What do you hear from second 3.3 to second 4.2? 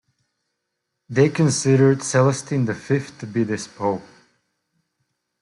this Pope.